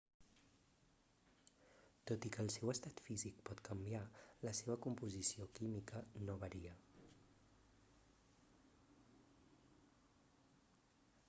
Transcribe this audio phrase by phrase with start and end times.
[2.11, 4.01] tot i que el seu estat físic pot canviar
[4.49, 6.75] la seva composició química no varia